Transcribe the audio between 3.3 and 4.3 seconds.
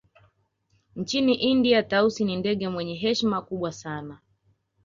kubwa sana